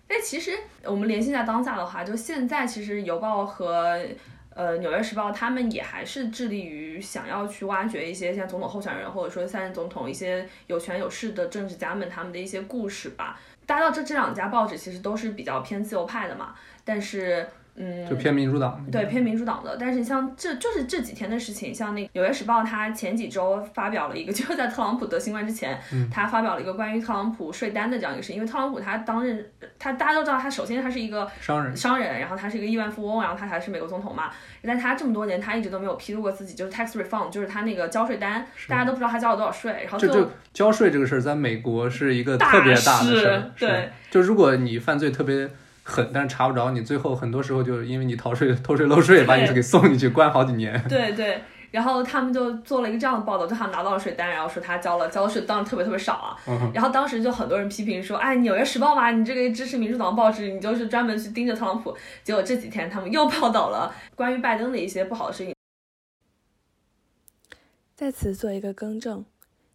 [0.07, 0.51] 但其实
[0.83, 3.97] 我们联系一下当下的话，就现在其实邮报和
[4.59, 13.39] 呃《纽约时报》他们也还是致力于想要去挖掘一些像总统候选人或者说现任总统一些有权有势的政治家们他们的一些故事吧。
[13.65, 17.47] 大家知道这这两家报纸其实都是比较偏自由派的嘛，但是
[17.81, 18.85] 嗯，就偏民主党。
[18.91, 28.35] 对偏民主党的，但是像这就是这几天的事情，像那个《纽约时报》，它前几周发表了一个，就是在特朗普得新冠之前，嗯他发表了一个关于特朗普税单的这样一个事情。
[28.35, 29.45] 因为特朗普他当任，
[29.79, 34.29] 他大家都知道，他首先他是一个商人商人，然后他是一个亿万富翁，然后他才是美国总统嘛。
[34.61, 39.71] 但他这么多年，他一直都没有披露过自己就是 tax refund，就是他那个交税单，大家都不知道他交了多少税。
[39.83, 43.51] 然后这最后这交税这个事儿，在美国是一个特别大的事事儿。
[43.57, 45.49] 对，就如果你犯罪特别
[45.89, 50.81] 狠，但是查不着你，最后很多时候就是因为你逃税、偷税漏税，把你给送进去关好几年。
[50.87, 56.37] 对对，然后他们就做了一个这样的报道，就他拿到了税单，然后说他交了交的税当然特别特别少啊。
[56.47, 61.95] 嗯然后当时就很多人批评说，哎，《纽约时报》嘛，你这个支持民主党报纸，你就是专门去盯着特朗普。
[62.23, 65.53] 结果这几天他们又报道了关于拜登的一些不好的事情。
[67.95, 69.25] 在此做一个更正，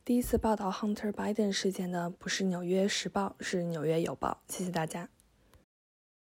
[0.02, 4.38] 第一次报道 Hunter Biden 事件的不是《纽约时报》，是《纽约邮报》。
[4.54, 5.08] 谢谢大家。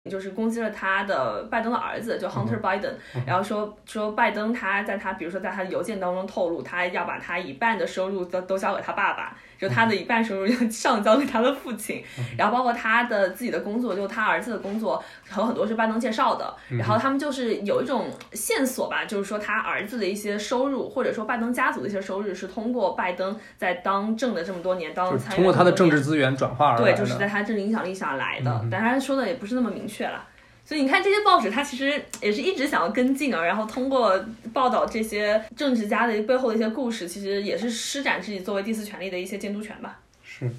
[0.10, 2.94] 就是攻击了他的拜登的儿子，就 Hunter Biden，、
[3.26, 12.04] 然后说说拜登他在他比如说在他的邮件当中透露，他要把他一半的收入都都交给他爸爸，就他的一半收入要 上交给他的父亲，
[12.38, 15.04] 然后包括他的自己的工作，就他儿子的工作
[15.38, 30.24] 有很多是拜登介绍的，然后他们就是有一种线索吧，就是说他儿子的一些收入，或者说拜登家族的一些收入是通过拜登在当政的这么多年，当就是参议通过他的政治资源转化而来对，就是在他政治影响力下来的，嗯但是他说的也不是那么明确了。
[30.66, 34.20] 所以你看，这些报纸它其实也是一直想要跟进啊，然后通过
[34.52, 40.00] 报道这些政治家的背后的一些故事，其实也是施展自己作为第四权力的一些监督权吧。
[40.24, 40.50] 是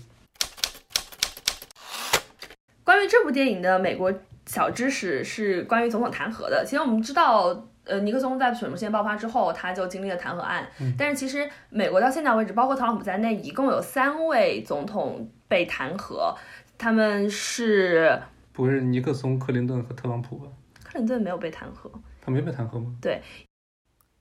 [2.84, 4.14] 关于这部电影的美国
[4.46, 6.64] 小知识是关于总统弹劾的。
[6.64, 10.64] 其实我们知道，呃，尼克松在水门事件爆发之后，他就经历了弹劾案。
[10.96, 16.32] 但是其实美国到现在为止，包括特朗普在内，一共有三位总统被弹劾，
[16.78, 18.22] 他们是
[18.56, 20.50] 不是尼克松、克林顿和特朗普吧？
[20.82, 21.90] 克林顿没有被弹劾。
[22.22, 22.96] 他没被弹劾吗？
[23.02, 23.22] 对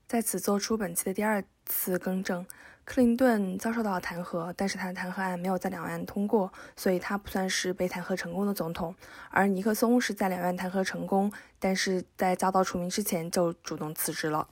[0.10, 2.45] 在此做出本期的第二次更正，
[2.84, 8.93] 克林顿遭受到了弹劾，但是他的弹劾案没有在两院通过，所以他不算是被弹劾成功的总统。
[9.30, 14.45] 而尼克松是在两院弹劾成功，但是在遭到除名之前就主动辞职了。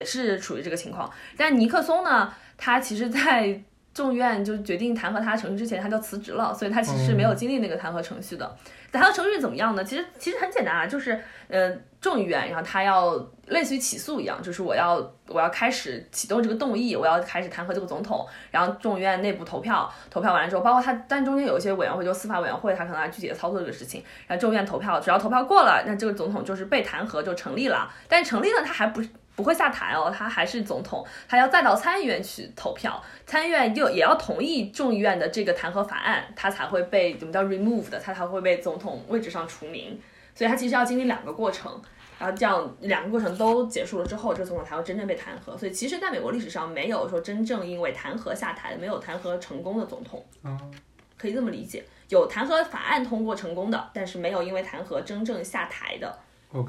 [0.00, 1.10] 也是处于这个情况。
[1.38, 3.62] 但尼克松呢，他其实，在
[3.94, 8.56] 众院就决定弹劾他程序之前，他就辞职了，所以他其实没有经历那个弹劾程序的。
[8.90, 9.82] 弹劾程序怎么样呢？
[9.82, 13.14] 其实其实很简单啊，就是呃众议院，然后他要
[13.46, 14.96] 类似于起诉一样，就是我要
[15.28, 29.02] 我要开始启动这个动议，我要开始弹劾这个总统，然后众议院内部投票，投票完了之后，包括他，但中间有一些委员会，就司法委员会，他可能来具体的操作这个事情，然后众议院投票，只要投票过了，那这个总统就是被弹劾就成立了，但成立了他还不
[29.34, 39.98] 不会下台哦，他还是总统，他要再到参议院去投票，参议院又也要同意众议院的这个弹劾法案，他才会被怎么叫 remove 的他才会被总统位置上除名，
[40.34, 41.80] 所以他其实要经历两个过程。
[42.18, 45.58] 然后这样两个过程都结束了之后，这个总统才会真正被弹劾。
[45.58, 50.56] 所以其实，在美国历史上没有说真正因为弹劾下台，没有弹劾成功的总统，嗯，
[51.18, 51.82] 可以这么理解。
[52.10, 56.16] 有弹劾法案通过成功的，但是没有因为弹劾真正下台的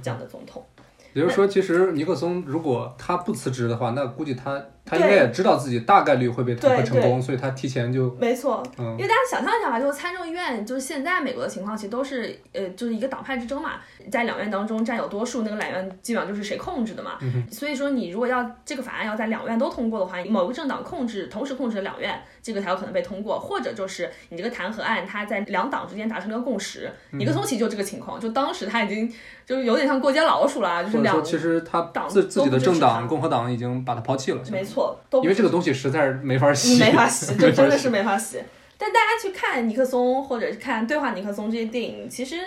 [0.02, 0.65] 这样的总统。
[1.13, 13.74] 也就是说，其实尼克松如果他不辞职的话，那估计他他应该也知道自己大概率会被弹劾成功，所以他提前就没错，嗯因为大家想象一下吧，就是参众议院，就是现在美国的情况，其实都是呃，就是一个党派之争嘛，
[14.12, 17.17] 在两院当中占有多数，那个两院基本上就是谁控制的嘛。
[17.50, 26.91] 所以说，你如果要这个法案要在两院都通过的话，某个政党控制同时控制了两院，这个才有可能被通过，或者就是你这个弹劾案，它在两党之间达成了一个共识。
[27.12, 29.12] 尼克松其实就这个情况，就当时他已经
[29.46, 34.73] 就是有点像过街老鼠了，就是两其实他党自自己的政党共和党已经把他抛弃了，没错，
[35.10, 38.40] 都因为这个东西实在是没法洗，没法洗， 就真的是没法洗。
[38.78, 42.38] 但大家去看尼克松或者是看《对话尼克松》这些电影，其实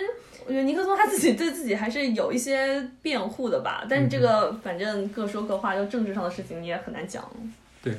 [0.45, 3.85] 我觉得尼克松他自己对自己还是有一些辩护的吧。
[3.89, 7.23] 但是这个反正各说各话，就政治上的事情你也很难讲。
[7.81, 7.93] 对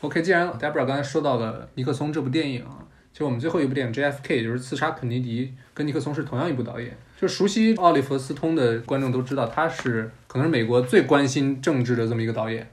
[0.00, 6.96] OK，既然 Debra 刚才说到了尼克松这部电影啊，其实我们最后一部电影 JFK 就是刺杀肯尼迪，跟尼克松是同样一部导演。
[7.18, 12.70] 就熟悉奥利弗斯通的观众都知道，他是可能是美国最关心政治的这么一个导演，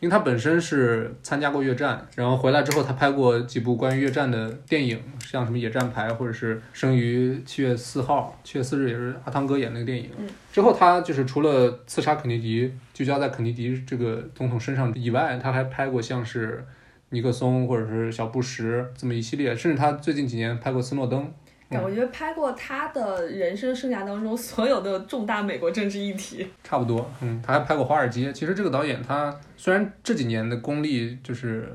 [0.00, 10.10] 因为他本身是参加过越战，然后回来之后他拍过几部关于越战的电影，像什么《野战排》或者是《生于七月四号》，七月四日也是阿汤哥演那个电影。
[10.18, 16.66] 嗯之后他就是除了刺杀肯尼迪，聚焦在肯尼迪这个总统身上以外，他还拍过像是
[17.10, 21.32] 尼克松或者是小布什这么一系列，甚至他最近几年拍过斯诺登。
[21.68, 28.28] 对我觉得拍过他的人生生涯当中所有的重大美国政治议题，差不多，嗯，他还拍过《华尔街》。
[28.32, 31.68] 其实这个导演他虽然这几年的功力就是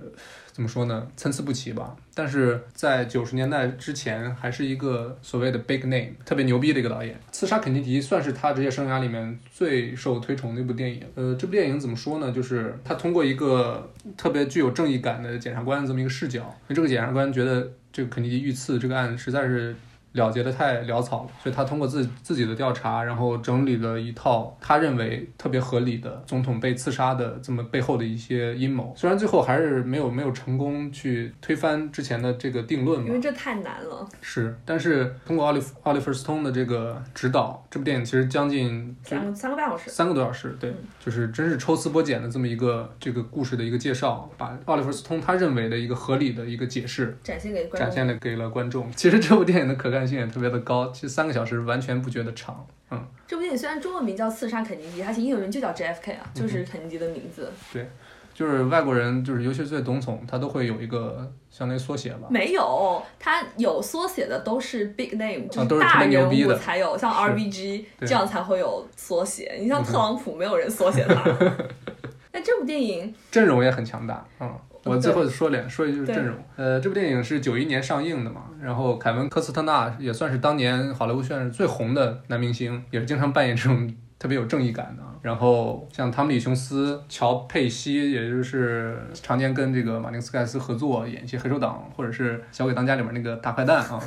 [0.52, 7.14] 怎么说呢，参差不齐吧，但是在九十年代之前还是一个所谓的 big name，特别牛逼的一个导演。
[7.32, 11.04] 《刺杀肯尼迪》算是他职业生涯里面最受推崇的一部电影。
[11.14, 12.32] 呃，这部电影怎么说呢？
[12.32, 19.76] 就是他通过一个特别具有正义感的检察官这么一个视角，因为这个检察官觉得这个肯尼迪遇刺这个案实在是
[20.16, 28.94] 了结的太潦草了，所以他通过自自己的调查，然后整理了一套他认为特别合理的总统被刺杀的这么背后的一些阴谋。
[28.98, 34.08] 虽然最后还是没有没有成功去推翻之前的这个定论嘛，因为这太难了。
[34.22, 48.90] 是，但是通过奥利奥利弗斯通的这个指导，这部电影其实将近三个三个半小时，三个多小时，对，就是真是抽丝剥茧的这么一个这个故事的一个介绍，把奥利弗斯通他认为的一个合理的一个解释展现给观众，展现了给了观众。
[48.92, 52.66] 其实这部电影的可看性也特别的高，其实三个小时完全不觉得长。
[52.92, 57.52] 嗯，这部电影虽然中文名叫《刺杀肯尼迪》，它其实英文就叫 JFK 啊，就是肯尼迪的名字。
[57.74, 57.90] 对，
[58.34, 62.28] 就是外国人，就是尤其是对总统，他都会有一个相当于缩写吧。
[62.30, 69.56] 没有，他有缩写的都是 big name，就是大人物才有，像 RBG 这样才会有缩写。
[69.60, 71.24] 你像嗯特朗普，没有人缩写他。
[72.32, 74.54] 那这部电影阵容也很强大，嗯。
[74.86, 85.04] 我最后说两说一句就是阵容，呃，这部电影是九一年上映的嘛，然后凯文科斯特纳也算是当年好莱坞算是最红的男明星，也是经常扮演这种特别有正义感的。
[85.24, 94.00] 然后像汤姆里琼斯、乔佩西，也就是常年跟这个马丁斯盖斯合作演一些黑手党或者是《小鬼当家》里面那个大坏蛋啊，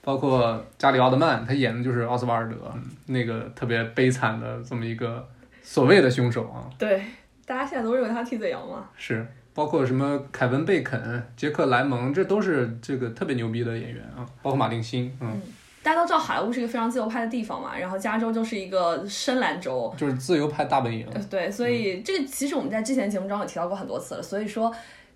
[0.00, 5.28] 包括加里奥德曼，他演的就是奥斯瓦尔德，嗯那个特别悲惨的这么一个
[5.62, 6.64] 所谓的凶手啊。
[6.78, 7.04] 对，
[7.44, 8.88] 大家现在都认为他替罪羊嘛。
[8.96, 15.40] 是，包括什么凯文贝肯、杰克莱蒙，这都是这个特别牛逼的演员啊，包括马丁辛，嗯，
[15.82, 21.06] 大家都知道好莱坞是一个非常自由派的地方嘛，然后加州就是一个深蓝州，就是自由派大本营。
[21.14, 24.22] 呃对，所以这个其实我们在之前节目中也提到过很多次了。
[24.22, 24.74] 所以说，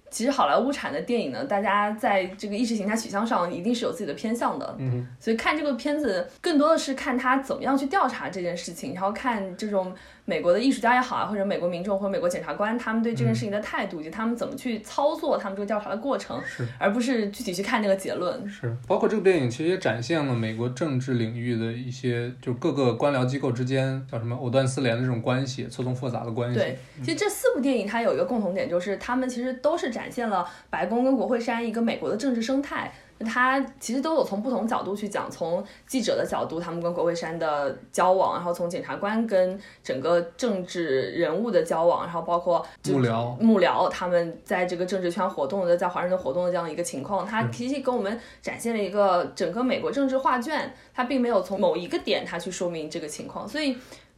[0.08, 4.76] 其实好莱坞产的电影呢，大家在这个意识形态取向上一定是有自己的偏向的。
[4.78, 9.92] 嗯所以看这个片子，更多的是看他怎么样去调查这件事情，然后看这种
[10.28, 18.46] 美国的艺术家也好啊，或者美国民众或者美国检察官他们对这件事情的态度，以及他们怎么去操作他们这个调查的过程，是而不是具体去看那个结论。
[18.46, 26.58] 是，包括这部电影其实也展现了美国政治领域的一些，就各个官僚机构之间叫什么藕断丝连的这种关系，错综复杂的关系。
[26.58, 32.92] 对，其实这四部电影它有一个共同点，就是他们其实都是展现了白宫跟国会山一个美国的政治生态。
[33.26, 53.76] 它其实都有从不同角度去讲，从记者的角度，他们跟国会山的交往，然后从检察官跟整个政治人物的交往，然后包括幕僚幕僚他们在这个政治圈活动的，在华盛顿活动的这样一个情况，他其实给我们展现了一个整个美国政治画卷，他并没有从某一个点他去说明这个情况，所以。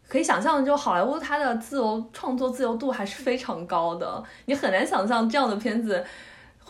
[0.09, 6.05] 可以想象，就好莱坞它的自由创作自由度还是非常高的，你很难想象这样的片子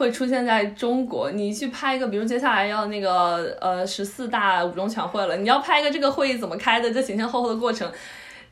[0.01, 1.31] 会出现在中国。
[1.31, 7.93] 你去拍一个，比如接下来要那个呃十四大五中全会了，你要拍一个这个会议怎么开的，这前前后后的过程，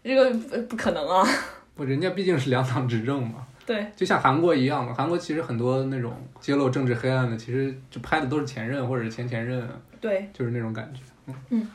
[0.04, 1.26] 这个不不可能啊。
[1.74, 4.92] 不，人家毕竟是两党执政嘛，对，就像韩国一样嘛。
[4.92, 9.66] 韩国其实很多那种揭露政治黑暗的，其实就拍的都是前任或者是前前任，
[9.98, 11.00] 对，就是那种感觉。
[11.26, 11.34] 嗯。
[11.48, 11.68] 嗯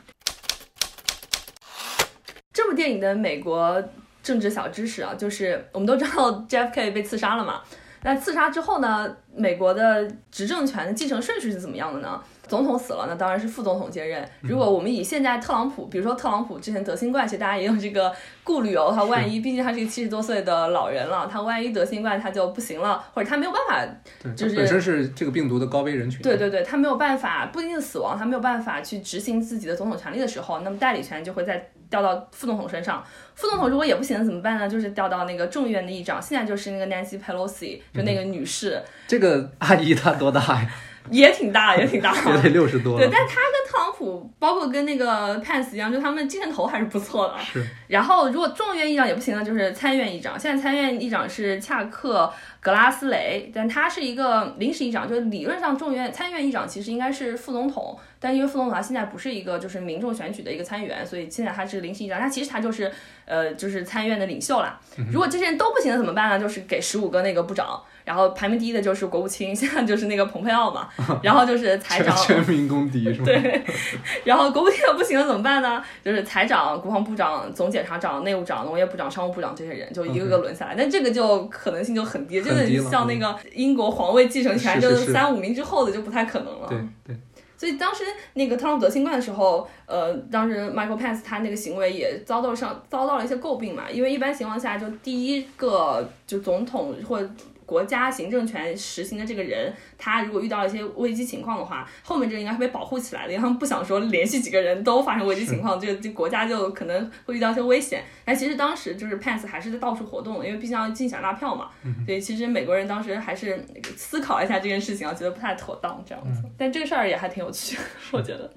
[2.52, 3.82] 这部电影的美国
[4.22, 7.60] 政治小知识啊，就是我们都知道 JFK 被刺杀了嘛。
[8.04, 12.20] 那刺杀之后呢，美国的执政权的继承顺序是怎么样的呢？
[12.46, 14.22] 总统死了，那当然是副总统接任。
[14.42, 18.14] 如果我们以现在特朗普，比如说特朗普之前得新冠，其实大家也有这个
[18.44, 26.20] 顾虑哦，他万一，毕竟他是一个七十多岁的老人了，他万一得新冠他就不行了，或者他没有办法对，就是本身是这个病毒的高危人群。
[26.20, 33.04] 对对对，他没有办法，不一定是死亡，他没有办法去执行自己的总统权利的时候，那么代理权就会再调到副总统身上。
[33.34, 34.68] 副总统如果也不行怎么办呢？
[34.68, 40.70] 就是调到那个众议院的议长，现在就是那个 Nancy Pelosi，就那个女士，这个阿姨她多大呀？
[41.10, 42.14] 也挺大，也挺大。
[42.34, 47.34] 也得六十多对，但她跟特朗普，包括跟那个 Pence 一样，就他们精神头还是不错的。
[47.44, 50.40] 是，然后如果众议院议长也不行呢，就是参议院议长。
[50.40, 52.32] 现在参议院议长是恰克
[52.64, 62.18] 格拉斯雷，但他是一个临时议长，就是理论上众议院参议院议长其实应该是副总统，但因为副总统他现在不是一个就是民众选举的一个参议员，所以现在他是临时议长。
[62.18, 62.90] 他其实他就是
[63.24, 64.80] 呃就是参议院的领袖啦。
[65.12, 66.38] 如果这些人都不行了怎么办呢？
[66.38, 67.80] 就是给十五个那个部长。
[68.04, 70.90] 然后排名第一的就是国务卿，现在就是那个蓬佩奥嘛，
[71.24, 73.24] 然后就是财长，全民公敌是吗？
[73.24, 73.62] 对，
[74.26, 75.82] 然后国务卿不行了怎么办呢？
[76.04, 86.68] 就是财长、国防部长、总检察长、内务长、农业部长、商务部长这些人就一个个轮下来，但这个就可能性就很低，真的很低了像那个英国皇位继承权，是就是三五名之后的就不太可能了。
[86.68, 87.16] 对对，
[87.64, 88.04] 所以当时
[88.34, 97.26] 那个特朗普得新冠的时候，呃，当时 Michael Pence 他那个行为也遭到上遭到了一些诟病嘛，因为一般情况下，就第一个就总统或
[97.66, 108.04] 国家行政权实行的这个人，他如果遇到一些危机情况的话，后面这个应该会被保护起来的，因为他们不想说连续几个人都发生危机情况，这个 这国家就可能会遇到一些危险。
[108.24, 111.70] 但其实当时就是 Pence 还是在到处活动，因为毕竟要竞选拉票嘛，
[112.06, 113.64] 所以其实美国人当时还是
[113.96, 116.42] 思考一下这件事情啊，觉得不太妥当这样子。
[116.58, 117.78] 但这个事儿也还挺有趣，
[118.12, 118.52] 我觉得。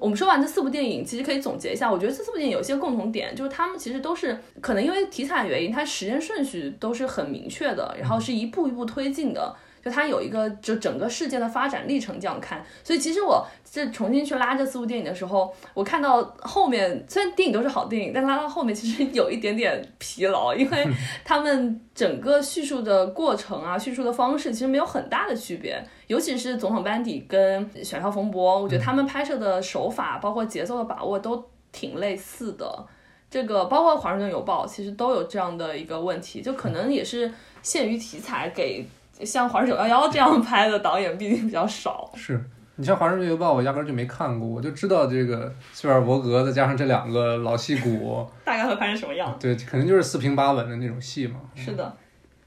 [0.00, 9.54] 我们说完这四部电影，其实可以总结一下，我觉得这四部电影有一些共同点，就是他们其实都是可能因为题材原因，它时间顺序都是很明确的，然后是一步一步推进的。
[9.82, 20.86] 就它有一个就整个事件的发展历程这样看，所以其实我这重新去拉这四部电影的时候，我看到后面虽然电影都是好电影，但拉到后面其实有一点点疲劳，因为
[21.24, 32.86] 他们整个叙述的过程啊，叙述的方式其实没有很大的区别，尤其是总统班底跟选票风波，我觉得他们拍摄的手法包括节奏的把握都挺类似的。
[33.30, 38.84] 这个包括《华盛顿邮报》其实都有这样的一个问题，就可能也是限于题材给。
[39.24, 42.10] 像《华氏九幺幺》这样拍的导演毕竟比较少。
[42.14, 42.42] 是
[42.76, 49.36] 你像《华盛顿邮报》，我压根就没看过，我就知道这个斯皮尔伯格再加上这两个老戏骨， 大概会拍成什么样？
[49.38, 51.40] 对，肯定就是四平八稳的那种戏嘛。
[51.54, 51.96] 是的，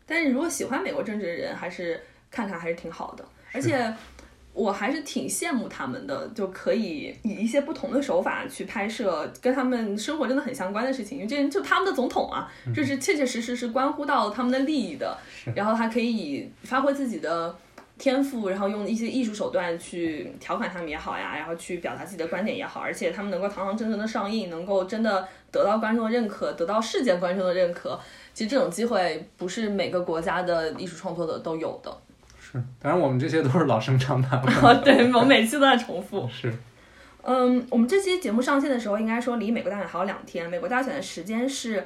[0.06, 2.02] 但是如果喜欢美国政治的人，还是
[2.32, 3.94] 看看还是挺好的，而且。
[4.54, 15.18] 我还是挺羡慕他们的，就可以以一些不同的手法去拍摄跟他们生活真的很相关的事情，因为这人就他们的总统啊，这是切切实实是关乎到他们的利益的。
[15.56, 17.56] 然后他可以以发挥自己的
[17.98, 28.00] 天赋，然后用一些艺术手段去调侃他们也好呀，然后去表达自己的观点也好，而且他们能够堂堂正正的上映，能够真的得到观众的认可，得到世界观众的认可。
[28.34, 31.96] 其实这种机会不是每个国家的艺术创作者都有的。
[32.82, 34.82] 当然，我们这些都是老生常谈 了。
[34.84, 36.30] 对，我每期都在重复。
[36.32, 36.54] 是，
[37.24, 40.50] 嗯，我们这期节目上线的时候，应该说离美国大选还有两天。
[40.50, 41.86] 美国大选的时间是。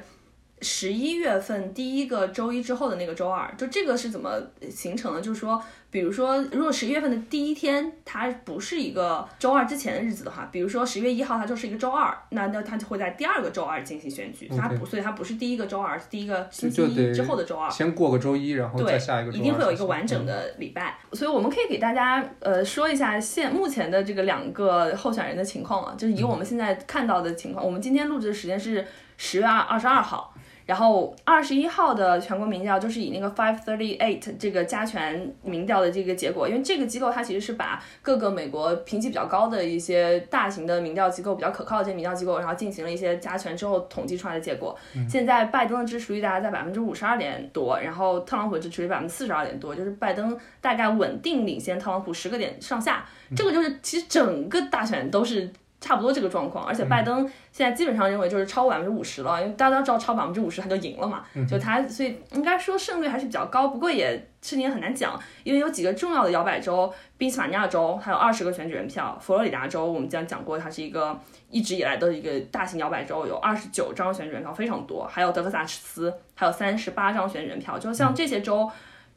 [0.60, 4.30] 十一月份第一个周一之后的那个周二，就这个是怎么
[4.70, 5.20] 形成的？
[5.20, 17.70] 就是说，比如说，如果十一月份的第一天它不是一个周二之前的日子的话，比如说十月一号它就是一个周二，那那它就会在第二个周二进行选举，它不，所以它不是第一个周二，是第一个星期一之后的周二。
[17.70, 19.40] 先过个周一，然后再下一个周二。
[19.40, 28.84] 一定会有一个完整的礼拜，所以我们可以给大家呃说一下现目前的这个两个候选人的情况啊，就是以我们现在看到的情况，我们今天录制的时间是
[29.16, 30.34] 十月二二十二号。
[30.68, 44.78] 然后二十一号的全国民调就是以那个 five thirty eight 这个加权民调的这个结果，因为这个机构它其实是把各个美国评级比较高的一些大型的民调机构比较可靠的这些民调机构，然后进行了一些加权之后统计出来的结果。
[45.08, 53.06] 现在拜登的支持率大概在百分之五十二点多，然后特朗普支持率百分之四十二点多，就是拜登大概稳定领先特朗普十个点上下。
[53.34, 55.50] 这个就是其实整个大选都是。
[55.80, 57.20] 差不多这个状况，而且拜登
[57.52, 71.16] 现在基本上认为就是超过百分之五十了，因为大家都知道超百分之五十他就赢了嘛，就他所以应该说胜率还是比较高，不过也事情也很难讲，因为有几个重要的摇摆州，宾夕法尼亚州还有二十个选举人票，佛罗里达州我们将讲过它是一个
[71.48, 78.68] 一直以来的一个大型摇摆州，有二十九张选举人票非常多，还有德克萨斯还有三十八张选举人票，就像这些州。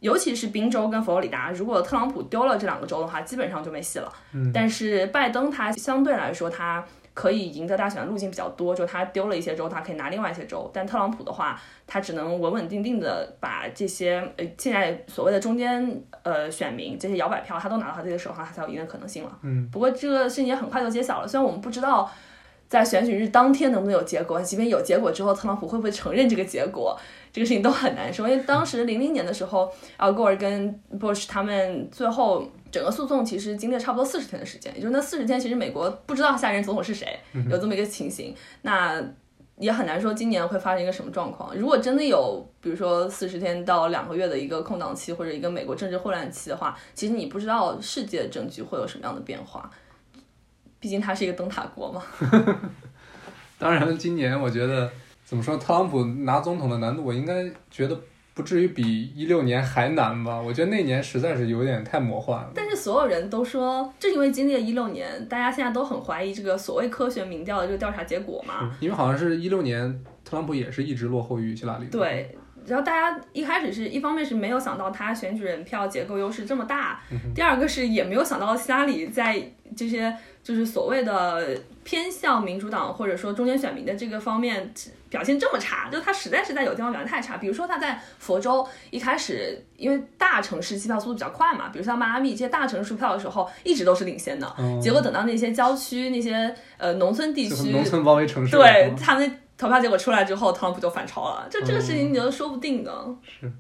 [0.01, 4.11] 尤其是宾州跟佛罗里达，如果特朗普丢了这两个州的话，基本上就没戏了。
[4.33, 6.83] 嗯，但是拜登他相对来说，他
[7.13, 10.67] 可以赢得大选的路径比较多，就他丢了一些州，他可以拿另外一些州。
[10.73, 19.37] 但特朗普的话，他只能稳稳定定的把这些呃现在所谓的中间呃选民这些摇摆票，他都拿到他自己的手上，他才有赢的可能性了。
[19.43, 22.09] 嗯，不过这个事情也很快就揭晓了，虽然我们不知道。
[22.71, 24.41] 在选举日当天能不能有结果？
[24.41, 26.97] 即便有结果之后，特朗普会不会承认这个结果？
[27.31, 28.27] 这个事情都很难说。
[28.27, 37.19] 因为当时零零年的时候，啊，戈尔跟 Bush 他们最后整个诉讼其实经历了差不多四十天的时间，也就是那四十天，其实美国不知道下一任总统是谁，
[37.49, 38.35] 有这么一个情形。
[38.61, 39.01] 那
[39.57, 41.55] 也很难说今年会发生一个什么状况。
[41.55, 49.69] 如果真的有，比如说四十天到两个月的一个空档期，或者一个美国政治混乱期的话，其实你不知道世界政局会有什么样的变化。
[50.79, 52.01] 毕竟它是一个灯塔国嘛。
[53.59, 54.91] 当然，今年我觉得
[55.31, 57.97] 怎么说，特朗普拿总统的难度，我应该觉得
[58.33, 60.37] 不至于比一六年还难吧？
[60.37, 62.51] 我觉得那年实在是有点太魔幻了。
[62.53, 68.75] 但是所有人都说，正因为经历了一六年，大家现在都很怀疑这个所谓科学民调的这个调查结果嘛。
[68.81, 71.85] 因为好像是一六年，特朗普也是一直落后于希拉里。
[71.85, 72.37] 对。
[72.67, 77.01] 然后大家一开始是一方面是没有想到他选举人票结构优势这么大，
[77.33, 79.41] 第二个是也没有想到希拉里在
[79.75, 80.13] 这些
[80.43, 84.73] 就是所谓的偏向民主党或者说中间选民的这个方面
[85.09, 87.37] 表现这么差，就他实在是在有地方表现太差。
[87.37, 94.47] 比如说他在佛州一开始因为大城市计票速度比较快嘛，比如像迈阿密这些大城市出票的时候一直都是领先的，
[94.81, 99.37] 结果等到那些郊区那些呃农村地区，农村包围城市，对他们。
[99.57, 102.91] 投票结果出来之后，特朗普就反超了，就这个事情你都说不定的。
[103.21, 103.53] 是，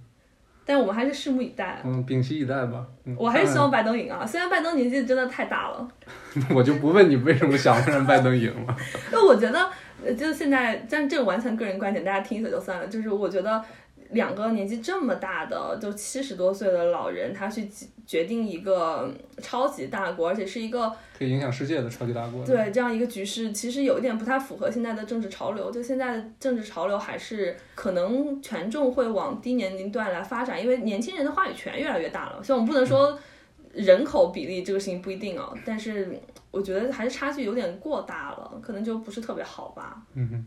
[0.65, 1.81] 但我们还是拭目以待。
[1.83, 2.85] 嗯，屏息以待吧。
[3.17, 5.87] 我还是希望拜登赢啊，虽然拜登年纪真的太大了。
[6.53, 8.75] 我就不问你为什么想让拜登赢了。
[9.11, 9.69] 那我觉得
[10.05, 12.87] 呃，就现在，但这个完全个人观点，大家听一下就算了。
[12.87, 13.63] 就是我觉得
[14.11, 17.69] 两个年纪这么大的，就七十多岁的老人，他去
[18.05, 22.45] 决定一个超级大国，而且是一个可以影响世界的超级大国。
[22.45, 25.71] 对这样一个局势，其实有一点不太符合现在的政治潮流。
[25.71, 32.43] 就现在的政治潮流，还是可能权重会往低年龄段来发展，因为年轻人的话语权越来越大了。
[32.43, 33.17] 所以我们不能说
[33.73, 36.19] 人口比例这个事情不一定啊，但是。
[36.51, 40.03] 我觉得还是差距有点过大了，可能就不是特别好吧。
[40.15, 40.45] 嗯哼，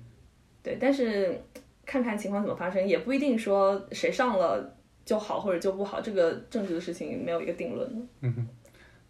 [0.62, 1.43] 对，但是
[1.87, 4.74] 看看情况怎么发生，也不一定说谁上了
[5.05, 8.09] 就好或者就不好，这个政治的事情没有一个定论。
[8.20, 8.49] 嗯哼，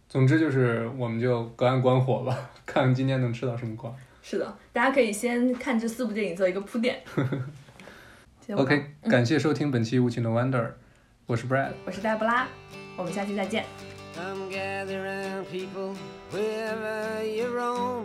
[0.09, 3.95] 总之就是我们就隔岸观火吧， 看今天能吃到什么瓜。
[4.23, 7.03] 是的，大家可以先看这四部电影做一个铺垫。
[8.57, 10.63] OK，感谢收听本期《无情的 Wonder》，
[11.27, 12.47] 我是 Brad，我是黛布拉，
[12.97, 13.65] 我们下期再见。
[14.15, 15.95] Come gather round people
[16.31, 18.05] wherever you roam